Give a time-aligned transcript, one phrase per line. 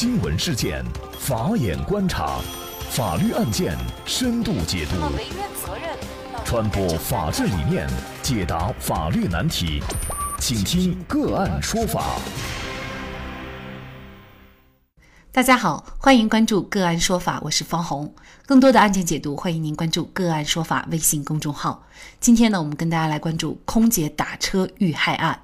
[0.00, 0.84] 新闻事件，
[1.18, 2.38] 法眼观察，
[2.88, 3.76] 法律案件
[4.06, 4.94] 深度解读，
[6.44, 7.84] 传播法治理念，
[8.22, 9.82] 解答法律难题，
[10.38, 12.16] 请听个案说法。
[15.32, 18.14] 大家好，欢迎关注个案说法，我是方红。
[18.46, 21.84] 更多的案件解读，欢迎您关注个案说法微信公众号。
[22.20, 25.40] 今天呢，我们跟大家来关注空姐打车遇害案。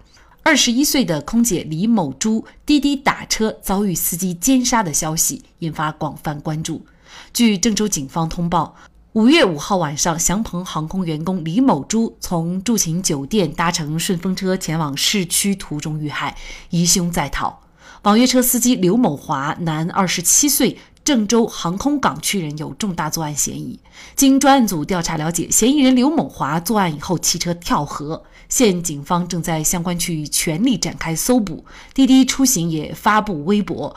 [0.47, 6.85] 二十一岁的空姐李某珠滴滴打车遭遇司机奸杀的消息引发广泛关注。
[7.33, 8.77] 据郑州警方通报，
[9.15, 16.37] 五月五号晚上，祥鹏航空员工李某珠从住勤酒店搭乘顺风车前往市区途中遇害，
[16.69, 17.63] 疑凶在逃。
[18.03, 23.79] 网约车司机刘某华，男，二十七岁，郑州航空港区人，有重大作案嫌疑。
[24.17, 28.25] 经专案组调查了解，嫌疑人刘某华作案以后弃车跳河。
[28.49, 33.95] 现警方正在相关区域全力展开搜捕，滴滴出行也发布微博，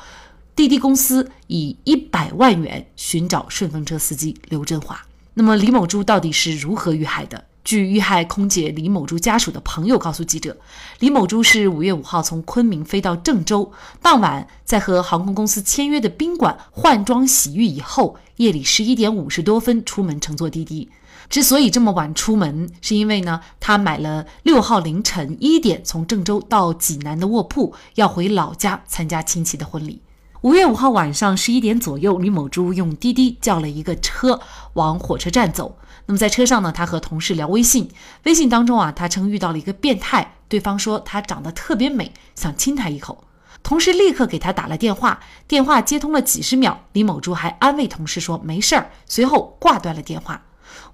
[0.55, 4.99] 滴滴公司以一百万元寻找顺风车司机刘振华。
[5.33, 7.45] 那么李某珠到底是如何遇害的？
[7.67, 10.55] 据遇害空姐李某珠家属的朋友告诉记者，
[10.99, 20.89] 李某珠是五月五号从昆明飞到郑州，当晚在和航空公司签约的宾馆换装洗浴以后，夜里十一点五十多分出门乘坐滴滴。
[21.29, 30.01] 之所以这么晚出门，是因为呢，他买了六号凌晨一点从郑州到济南的卧铺，要回老家参加亲戚的婚礼。
[30.41, 34.39] 五月五号晚上十一点左右，李某珠用滴滴叫了一个车
[34.73, 35.79] 往火车站走。
[36.05, 37.89] 那么在车上呢，他和同事聊微信，
[38.23, 43.23] 微信当中啊，他称遇到了一个变态，对方说他长得特别美，想亲他一口。
[43.63, 50.43] 同事立刻给他打了电话，电话接通了几十秒，李某珠还安慰同事说没事儿，随后挂断了电话。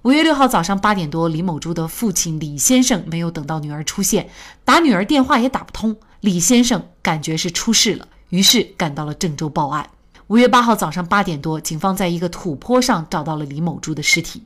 [0.02, 4.30] 五月六号早上八点多，李某珠的父亲李先生没有等到女儿出现，
[4.64, 5.96] 打女儿电话也打不通。
[6.20, 9.88] 李先生感觉是出事了，于是赶到了郑州报案。
[10.26, 14.42] 五月八号早上八点多，警方在一个土坡上找到了李某珠的尸体。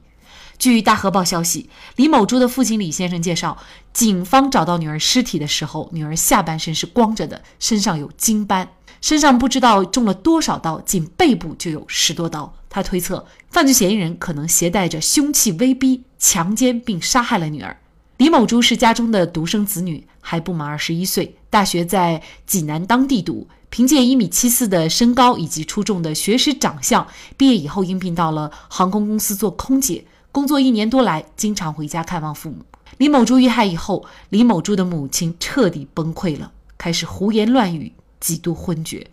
[0.59, 3.57] 据大河报消息，李某珠的父亲李先生介绍，
[3.95, 8.69] 警方找到女儿尸体的时候，女儿下半身是光着的，身上有金斑。
[9.01, 12.53] 身上不知道中了多少刀，仅背部就有十多刀。
[12.69, 17.79] 他推测，犯罪嫌疑人可能携带着凶器威逼、强奸并杀害了女儿。
[18.19, 23.49] 李某珠是家中的独生子女，还不满二十一岁，大学在济南当地读。
[23.71, 27.07] 凭借一米七四的身高以及出众的学识长相，
[27.37, 30.05] 毕业以后应聘到了航空公司做空姐。
[30.31, 32.65] 工作一年多来，经常回家看望父母。
[32.99, 37.93] 李某珠遇害以后，李某珠的母亲彻底崩溃了，开始胡言乱语。
[38.21, 39.07] 几度昏厥。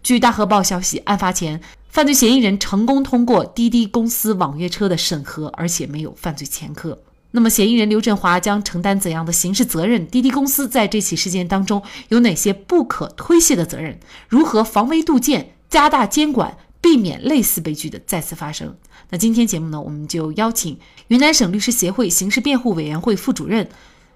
[0.00, 6.96] 据大河报消息，案发前，犯罪嫌疑人成功通过滴滴公司网约车的审核，而且没有犯罪前科。
[7.36, 10.06] 那么，嫌疑人刘振华将承担怎样的刑事责任？
[10.06, 13.98] 滴滴公司在这起事件当中有哪些不可推卸的责任？
[14.28, 18.76] 如何防微杜渐，加大监管，避免类似悲剧的再次发生？
[19.10, 20.78] 那今天节目呢，我们就邀请
[21.08, 23.68] 云南省律师协会刑事辩护委员会副主任、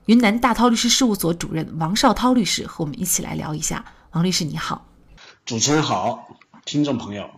[0.07, 3.85] 云南大韬律师事务所主任王绍涛律师和我们一起来聊一下。
[4.13, 4.87] 王律师你好，
[5.45, 6.29] 主持人好，
[6.65, 7.29] 听众朋友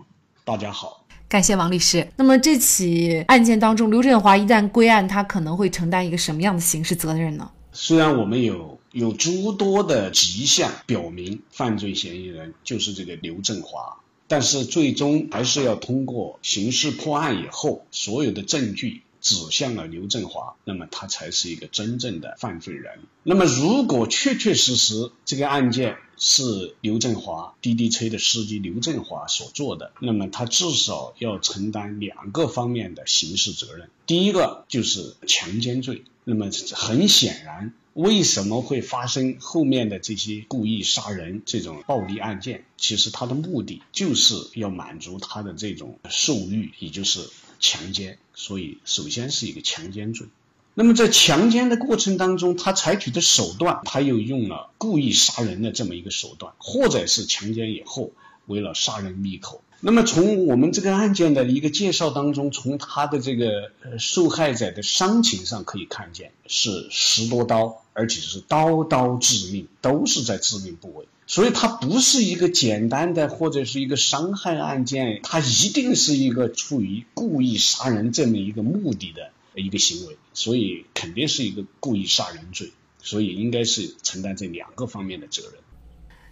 [0.45, 1.00] 大家好，
[1.31, 2.05] 感谢王律师。
[2.17, 7.49] 那么这起案件当中，刘振华一旦归案，他可能会承担一个什么样的刑事责任呢？
[7.73, 19.03] 虽然我们有有诸多的迹象表明犯罪嫌疑人就是这个刘振华，但是最终还是要通过刑事破案以后，所有的证据。
[19.21, 23.01] 指向了刘振华，那么他才是一个真正的犯罪人。
[23.23, 33.91] 那么，如果确确实实这个案件是刘振华滴滴车的司机刘振华所做的，那么他至少要承担两个方面的刑事责任。
[34.07, 36.05] 第一个就是强奸罪。
[36.25, 42.65] 那么很显然，为什么会发生后面的这些故意杀人这种暴力案件？
[42.77, 47.21] 其实他的目的就是要满足他的这种兽欲，也就是。
[47.61, 50.27] 强奸，所以首先是一个强奸罪。
[50.75, 58.13] 那么在强奸的过程当中，他采取的手段，他又用了故意杀人的这么一个手段，或者是强奸以后
[58.47, 59.63] 为了杀人灭口。
[59.83, 71.07] 那么从我们这个案件的一个介绍当中，从他的这个受害者的伤情上可以看见，是十多刀，而且是刀刀致命，都是在致命部位。
[71.31, 85.53] 所以它不是一个简单的或者是一个伤害案件，它一定是一个出于故意杀人这么一个目的的一个行为，所以肯定是一个故意杀人罪，所以应该是承担这两个方面的责任。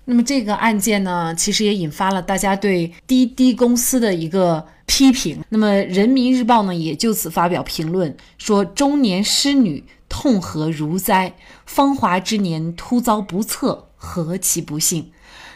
[0.05, 5.45] 那么这个案件呢，其实也引发了大家对滴滴公司的一个批评。
[5.49, 11.37] 那么人民日报呢，也就此发表评论说：“中年失女痛何如哉？
[11.67, 15.11] 芳华之年突遭不测。”何其不幸！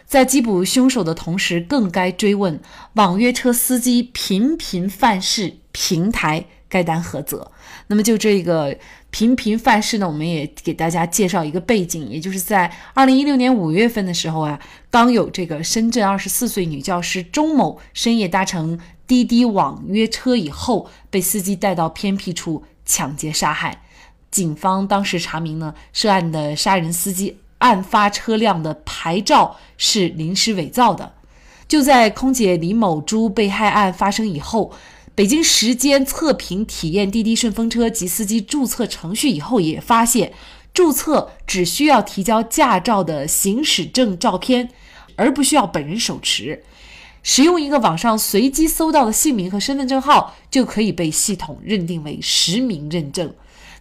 [0.04, 2.60] 在缉捕凶手的同时，更该追问
[2.94, 7.50] 网约车司机频频犯事平台该担何责。
[7.86, 8.76] 那么就这个
[9.10, 14.60] 频频犯事呢，我们也给大家介绍一个背景，也就是在二零一六年五月份的时候啊，
[14.90, 23.82] 刚有这个深圳二十四岁女教师钟某深夜搭乘滴滴网约车以后，被司机带到偏僻处抢劫杀害。
[24.30, 31.14] 警方当时查明呢，涉案的杀人司机案发车辆的牌照是临时伪造的。
[31.68, 34.72] 就在空姐李某珠被害案发生以后，
[35.14, 40.32] 北京时间测评体验滴滴顺风车及司机注册程序以后，也发现
[40.74, 44.68] 注册只需要提交驾照的行驶证照片，
[45.16, 46.62] 而不需要本人手持。
[47.22, 53.32] 使用一个网上随机搜到的姓名和身份证号，就可以被系统认定为实名认证。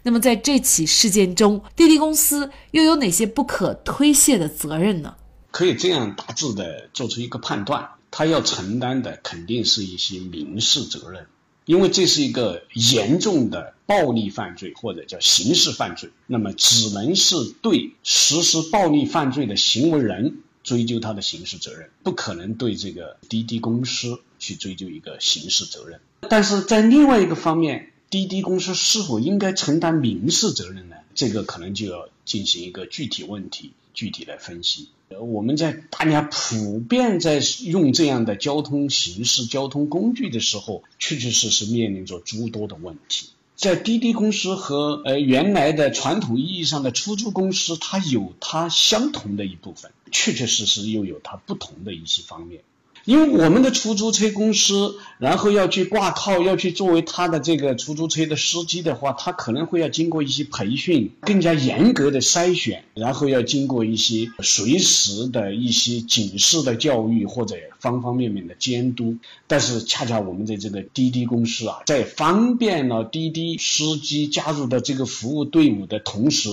[0.04, 5.16] 那么在这起事件中，滴滴公司又有哪些不可推卸的责任呢？
[5.52, 11.28] 可以这样大致的做出一个判断，他要承担的肯定是一些民事责任，
[11.66, 26.00] 因为这是一个严重的暴力犯罪或者叫刑事犯罪，那么只能是对实施暴力犯罪的行为人追究他的刑事责任，不可能对这个滴滴公司去追究一个刑事责任。
[26.30, 30.98] 但是在另外一个方面，滴滴公司是否应该承担民事责任呢？
[31.16, 34.90] 这个可能就要进行一个具体问题具体来分析。
[35.08, 43.30] 呃，我们在大家普遍在用这样的交通形式、交通工具的时候，确确实实面临着诸多的问题。
[43.56, 52.62] 在滴滴公司和呃原来的传统意义上的出租公司，它有它相同的一部分，确确实实又有它不同的一些方面。
[53.06, 69.18] 因为我们的出租车公司，然后要去挂靠，要去作为他的这个出租车的司机的话，他可能会要经过一些培训，更加严格的筛选，然后要经过一些随时的一些警示的教育或者方方面面的监督。
[69.48, 76.50] 但是恰恰我们的这个滴滴公司啊，在方便了滴滴司机加入到这个服务队伍的同时，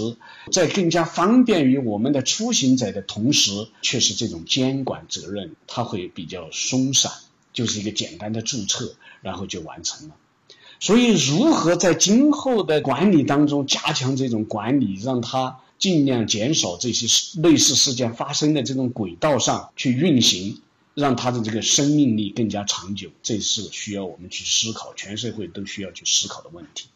[0.51, 3.51] 在更加方便于我们的出行者的同时，
[3.83, 6.38] 确实这种监管责任它会比较。
[6.39, 7.11] 较松散，
[7.53, 10.15] 就是一个简单的注册，然后就完成了。
[10.81, 17.07] 所以，如何在今后的管理当中加强这种管理，让它尽量减少这些
[17.41, 20.61] 类似事件发生的这种轨道上去运行，
[20.95, 26.87] 让它的这个生命力更加长久，这是需要我们去思考，全社会都需要去思考的问题。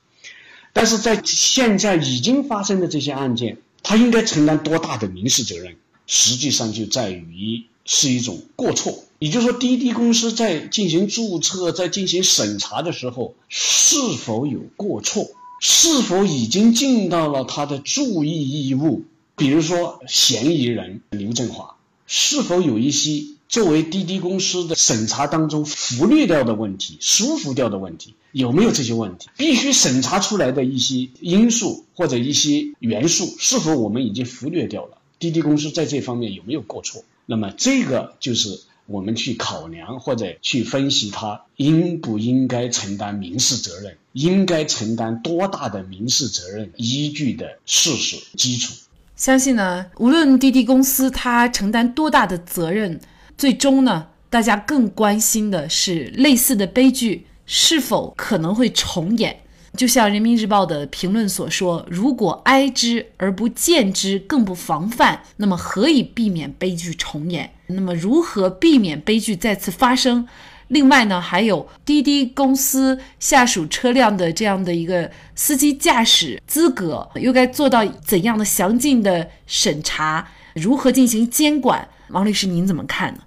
[0.73, 5.77] 但是在现在已经发生的这些案件，它应该承担多大的民事责任？
[6.07, 9.05] 实际上就在于是一种过错。
[9.23, 15.31] 也就是说，滴滴公司在进行注册、在进行审查的时候，是否有过错？
[15.61, 19.05] 是否已经尽到了他的注意义务？
[19.37, 28.15] 比如说，嫌疑人刘振华，是否有一些作为滴滴公司的审查当中忽略掉的问题、疏忽掉的问题？
[28.33, 29.29] 有没有这些问题？
[29.37, 34.99] 必须审查出来的一些因素或者一些元素，是否我们已经忽略掉了？
[35.21, 37.05] 滴滴公司在这方面有没有过错？
[37.25, 38.59] 那么，这个就是。
[38.93, 48.75] 我们去考量或者去分析他应不应该承担民事责任，应该承担多大的民事责任依据的事实基础。
[49.17, 53.01] 相信呢，无论滴滴公司它承担多大的责任，
[53.39, 59.41] 最终呢，大家更关心的是类似的悲剧是否可能会重演。
[59.77, 67.55] 就像人民日报的评论所说：“如果哀之而不见之，更不防范，那么何以避免悲剧重演？
[67.69, 70.29] 那么如何避免悲剧再次发生？
[70.69, 80.29] 另外呢，还有滴滴公司下属车辆的这样的一个司机驾驶资格，又该做到怎样的详尽的审查？
[80.55, 81.89] 如何进行监管？
[82.11, 83.23] 王律师，您怎么看呢？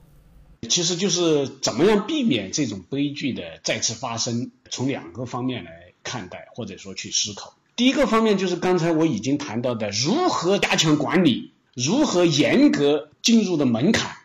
[0.70, 5.72] 其实就是怎么样避免这种悲剧的再次发生，从两个方面来。”
[6.06, 14.16] 看待或者说去思考，第一个方面就是刚才我已经谈到的，如何加强管理，如何严格进入的门槛，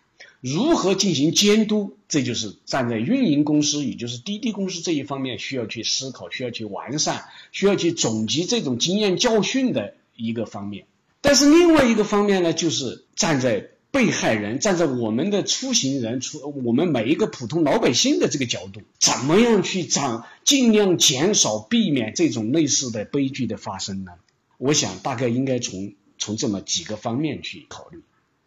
[0.41, 10.87] 如何进行监督，这就是站在运营公司，也就是滴滴公司这一方面需要去思考、需要去完善、需要去总结这种经验教训的一个方面。
[11.21, 13.71] 但是另外一个方面呢，就是站在。
[13.91, 24.13] 被害人站在我们的出行人、出我们每一个普通老百姓的这个角度，怎么样去长，尽量减少、避免这种类似的悲剧的发生呢？
[24.59, 28.03] 我想大概应该从从这么几个方面去考虑。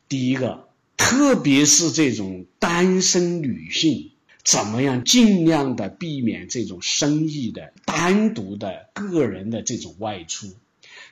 [0.08, 4.12] 第一个，特别是这种单身女性，
[4.46, 10.54] 怎么样尽量的避免这种生意的单独的个人的这种外出。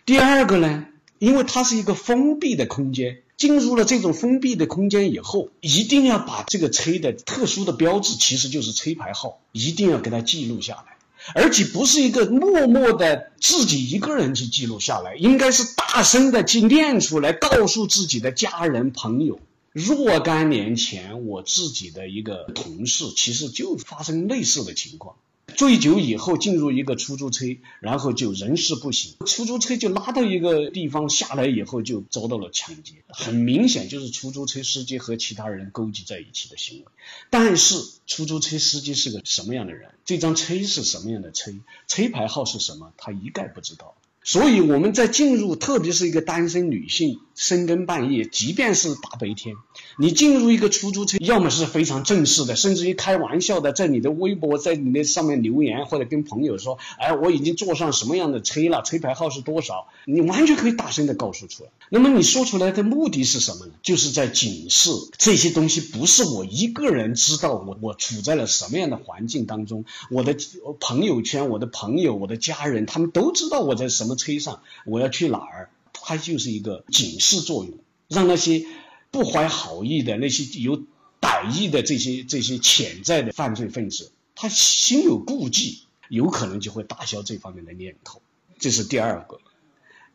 [0.06, 0.86] 第二个呢，
[1.20, 3.24] 因为它是一个封闭的空间。
[3.42, 10.98] 进入了这种封闭的空间以后，一定要把这个车的特殊的标志，其实就是车牌号，一定要给它记录下来，
[11.34, 19.40] 而且不是一个默默的自己一个人去记录下来，应该是大声的去念出来，告诉自己的家人朋友。
[19.72, 25.16] 若干年前，我自己的一个同事，其实就发生类似的情况。
[25.62, 27.46] 醉酒以后进入一个出租车，
[27.82, 36.86] 然后就人事不省，出租车就拉到一个地方下来以后就遭到了抢劫，很明显就是出租车司机和其他人勾结在一起的行为。
[37.30, 37.76] 但是
[38.08, 39.92] 出租车司机是个什么样的人？
[40.04, 41.52] 这张车是什么样的车？
[41.88, 42.92] 车牌号是什么？
[42.98, 43.94] 他一概不知道。
[44.24, 49.56] 所以我们在进入，特别是一个单身女性，深更半夜，即便是大白天，
[49.98, 61.72] 你进入一个出租车，要么是非常正式的，甚至于开玩笑的，在你的微博，在你那上面留言，或者跟朋友说，哎，我已经坐上什么样的车了，车牌号是多少，你完全可以大声的告诉出来。
[61.90, 63.74] 那么你说出来的目的是什么呢？
[63.82, 70.38] 就是在警示这些东西不是我一个人知道，我我处在了什么样的环境当中，我的
[70.80, 74.12] 朋友圈，我的朋友，我的家人，他们都知道我在什么。
[74.22, 75.70] 车上我要去哪儿？
[76.12, 77.78] 它就是一个警示作用，
[78.10, 78.66] 让那些
[79.12, 80.84] 不怀好意的、那些有
[81.22, 88.22] 歹意的这些这些潜在的犯罪分子，他心有顾忌，有可能就会打消这方面的念头。
[88.60, 89.40] 这是第二个。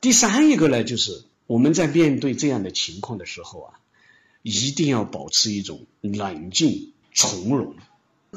[0.03, 3.81] 第三一个呢，就是我们在面对这样的情况的时候啊，
[4.43, 7.75] 一定要保持一种冷静从容。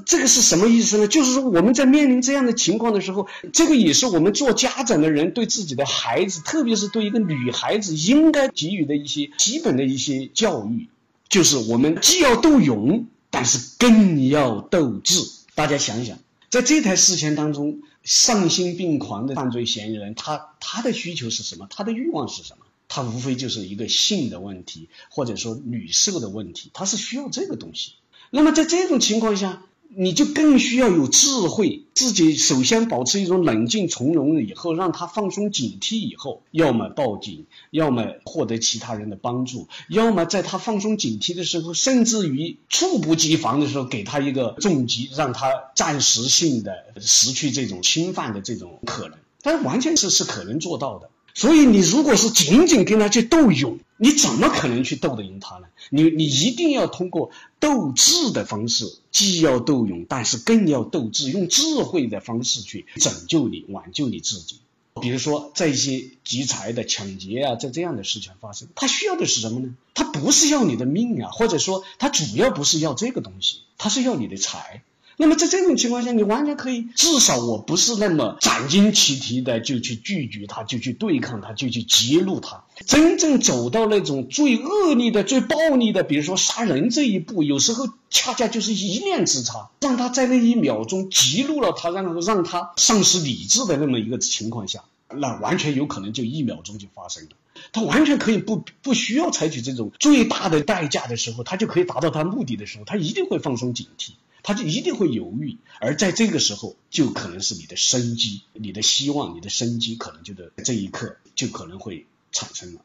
[0.06, 1.08] 这个是什么意思呢？
[1.08, 10.90] 就是说我们在面临这样的情况的时候，这个也是我们做家长的人对自己的孩子，特别是对一个女孩子应该给予的一些基本的一些教育，
[11.28, 15.16] 就是我们既要斗勇，但是更要斗智。
[15.56, 21.68] 大家想想，在这台事件当中，丧心病狂的犯罪嫌疑人，他他的需求是什么？
[21.70, 22.66] 他的欲望是什么？
[22.88, 27.92] 他无非就是一个性的问题，或者说女色的问题，他是需要这个东西。
[28.32, 51.10] 那么在这种情况下，你就更需要有智慧，自己首先保持一种冷静从容，以后让他放松警惕，以后要么报警，要么获得其他人的帮助，要么在他放松警惕的时候，甚至于猝不及防的时候，给他一个重击，让他暂时性的失去这种侵犯的这种可能，但是完全是是可能做到的。
[51.40, 55.68] 所以，你如果是仅仅跟他去斗勇，你怎么可能去斗得赢他呢？
[55.90, 57.32] 你你一定要通过
[57.62, 64.60] 斗智的方式，既要斗勇，但是更要斗智，用智慧的方式去拯救你、挽救你自己。
[65.02, 69.74] 比如说，在一些劫财的、抢劫啊，在这样的事情发生，他需要的是什么呢？
[69.94, 74.84] 他不是要你的命啊，或者说他主要不是要这个东西，他是要你的财。
[75.22, 82.64] 那么在这种情况下，你完全可以，至少我不是那么斩钉截铁的就去拒绝他，就去对抗他，就去揭露他。
[82.88, 97.32] 真正走到那种最恶劣的、最暴力的，比如说杀人这一步，有时候恰恰就是一念之差，让他在那一秒钟激怒了他，让让他丧失理智的那么一个情况下，那完全有可能就一秒钟就发生了。
[97.74, 104.12] 他完全可以不不需要采取这种最大的代价的时候，他就可以达到他目的的时候，他一定会放松警惕。
[104.44, 112.82] 他就一定会犹豫，而在这个时候，就可能是你的生机、你的希望、你的生机，可能就在这一刻就可能会产生了。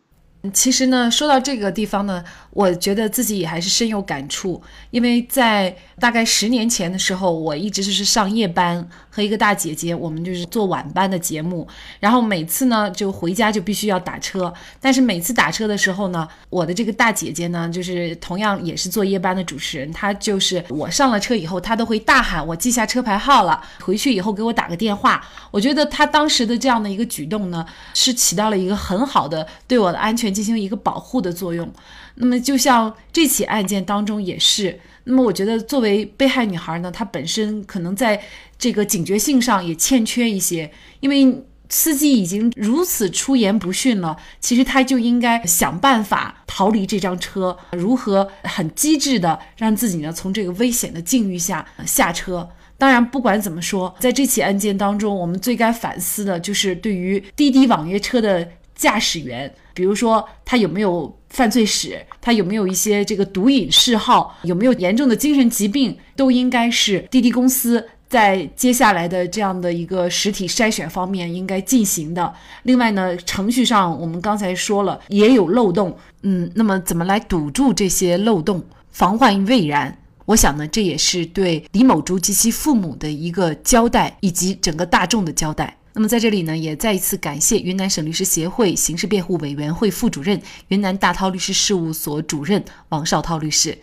[0.53, 11.67] 其实呢，说到这个地方呢，我觉得自己也还是深有感触，因为在大概十年前的时候，我一直就是上夜班，和一个大姐姐，我们就是做晚班的节目，
[11.99, 25.27] 然后每次呢就回家就必须要打车，但是每次打车的时候呢，我的这个大姐姐呢，就是同样也是做夜班的主持人，她就是我上了车以后，她都会大喊我记下车牌号了，回去以后给我打个电话。
[25.51, 30.34] 我觉得她当时的这样的一个举动呢，是起到了一个很好的对我的安全。
[30.35, 31.73] 进行一个保护的作用，
[32.17, 38.21] 那么就像这起案件当中也是，那么我觉得作为被害女孩呢，她本身可能在
[38.59, 52.49] 这个警觉性上也欠缺一些，因为司机已经如此出言不逊了，其实他就应该想办法逃离这张车，如何很机智的让自己呢从这个危险的境遇下下车。
[52.77, 58.47] 当然，不管怎么说，在这起案件当中，我们最该反思的就是对于滴滴网约车的。
[58.75, 72.33] 驾驶员，比如说他有没有犯罪史，他有没有一些这个毒瘾嗜好，有没有严重的精神疾病，都应该是滴滴公司在接下来的这样的一个实体筛选方面应该进行的。
[72.65, 79.97] 另外呢，程序上我们刚才说了也有漏洞，嗯，那么怎么来堵住这些漏洞，防患于未然？
[80.27, 85.77] 我想呢，这也是对李某竹及其父母的一个交代，以及整个大众的交代。
[85.97, 93.79] 那么在这里呢，也再一次感谢云南省律师协会刑事辩护委员会副主任、云南大韬律师事务所主任王绍涛律师。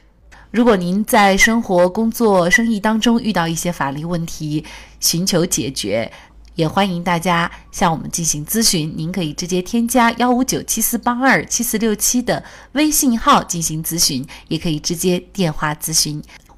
[0.52, 4.66] 如果您在生活、工作、生意当中遇到一些法律问题，
[5.00, 6.12] 寻求解决，
[6.56, 8.94] 也欢迎大家向我们进行咨询。
[8.98, 16.22] 您可以直接添加幺五九七四八二七四六七的微信号进行咨询，也可以直接电话咨询。